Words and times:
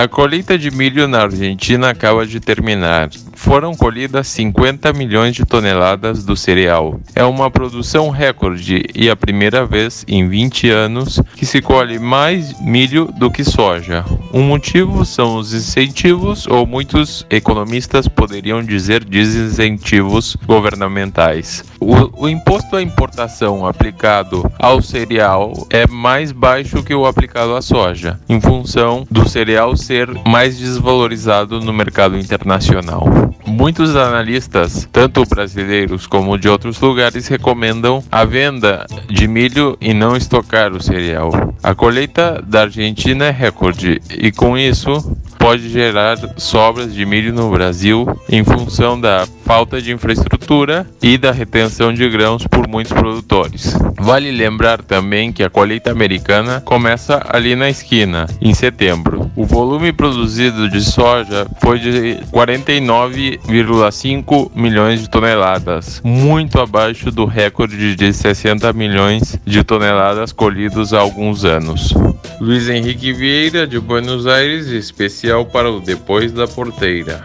A 0.00 0.08
colheita 0.08 0.56
de 0.56 0.70
milho 0.70 1.06
na 1.06 1.24
Argentina 1.24 1.90
acaba 1.90 2.24
de 2.24 2.40
terminar. 2.40 3.10
Foram 3.42 3.74
colhidas 3.74 4.28
50 4.28 4.92
milhões 4.92 5.34
de 5.34 5.46
toneladas 5.46 6.24
do 6.24 6.36
cereal. 6.36 7.00
É 7.16 7.24
uma 7.24 7.50
produção 7.50 8.10
recorde 8.10 8.84
e 8.94 9.08
a 9.08 9.16
primeira 9.16 9.64
vez 9.64 10.04
em 10.06 10.28
20 10.28 10.68
anos 10.68 11.20
que 11.34 11.46
se 11.46 11.62
colhe 11.62 11.98
mais 11.98 12.60
milho 12.60 13.06
do 13.18 13.30
que 13.30 13.42
soja. 13.42 14.04
Um 14.32 14.42
motivo 14.42 15.06
são 15.06 15.36
os 15.36 15.54
incentivos, 15.54 16.46
ou 16.46 16.66
muitos 16.66 17.26
economistas 17.30 18.06
poderiam 18.06 18.62
dizer 18.62 19.02
desincentivos 19.02 20.36
governamentais. 20.46 21.64
O, 21.80 22.24
o 22.24 22.28
imposto 22.28 22.76
à 22.76 22.82
importação 22.82 23.66
aplicado 23.66 24.52
ao 24.58 24.82
cereal 24.82 25.66
é 25.70 25.86
mais 25.86 26.30
baixo 26.30 26.82
que 26.82 26.94
o 26.94 27.06
aplicado 27.06 27.56
à 27.56 27.62
soja, 27.62 28.20
em 28.28 28.38
função 28.38 29.06
do 29.10 29.26
cereal 29.26 29.74
ser 29.78 30.08
mais 30.28 30.58
desvalorizado 30.58 31.58
no 31.58 31.72
mercado 31.72 32.18
internacional. 32.18 33.29
Muitos 33.46 33.96
analistas, 33.96 34.88
tanto 34.92 35.24
brasileiros 35.24 36.06
como 36.06 36.38
de 36.38 36.48
outros 36.48 36.80
lugares, 36.80 37.26
recomendam 37.28 38.02
a 38.10 38.24
venda 38.24 38.86
de 39.08 39.26
milho 39.26 39.76
e 39.80 39.92
não 39.92 40.16
estocar 40.16 40.72
o 40.72 40.82
cereal. 40.82 41.30
A 41.62 41.74
colheita 41.74 42.42
da 42.46 42.62
Argentina 42.62 43.26
é 43.26 43.30
recorde 43.30 44.00
e 44.10 44.30
com 44.30 44.56
isso 44.56 45.16
pode 45.38 45.70
gerar 45.70 46.18
sobras 46.36 46.94
de 46.94 47.04
milho 47.06 47.32
no 47.32 47.50
Brasil 47.50 48.06
em 48.28 48.44
função 48.44 49.00
da 49.00 49.26
falta 49.44 49.80
de 49.80 49.90
infraestrutura 49.90 50.86
e 51.02 51.18
da 51.18 51.32
retenção 51.32 51.92
de 51.92 52.08
grãos 52.08 52.46
por 52.46 52.68
muitos 52.68 52.92
produtores. 52.92 53.74
Vale 53.98 54.30
lembrar 54.30 54.82
também 54.82 55.32
que 55.32 55.42
a 55.42 55.50
colheita 55.50 55.90
americana 55.90 56.60
começa 56.60 57.20
ali 57.28 57.56
na 57.56 57.68
esquina, 57.68 58.26
em 58.40 58.54
setembro. 58.54 59.19
O 59.40 59.46
volume 59.46 59.90
produzido 59.90 60.68
de 60.68 60.82
soja 60.82 61.46
foi 61.62 61.78
de 61.78 62.18
49,5 62.30 64.50
milhões 64.54 65.00
de 65.00 65.08
toneladas, 65.08 66.02
muito 66.04 66.60
abaixo 66.60 67.10
do 67.10 67.24
recorde 67.24 67.96
de 67.96 68.12
60 68.12 68.70
milhões 68.74 69.40
de 69.42 69.64
toneladas 69.64 70.30
colhidos 70.30 70.92
há 70.92 71.00
alguns 71.00 71.46
anos. 71.46 71.94
Luiz 72.38 72.68
Henrique 72.68 73.14
Vieira, 73.14 73.66
de 73.66 73.80
Buenos 73.80 74.26
Aires, 74.26 74.66
especial 74.66 75.46
para 75.46 75.70
o 75.70 75.80
Depois 75.80 76.32
da 76.32 76.46
Porteira. 76.46 77.24